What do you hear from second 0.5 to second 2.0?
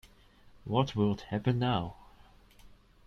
What would happen now?